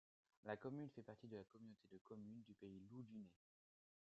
La 0.45 0.57
commune 0.57 0.89
fait 0.89 1.03
partie 1.03 1.27
de 1.27 1.35
la 1.37 1.43
communauté 1.43 1.87
de 1.91 1.99
communes 1.99 2.41
du 2.47 2.55
Pays 2.55 2.79
Loudunais. 2.91 3.29